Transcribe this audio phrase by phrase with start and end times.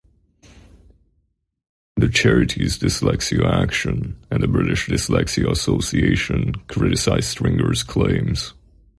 [1.97, 8.55] The charities Dyslexia Action and the British Dyslexia Association criticised Stringer's claims.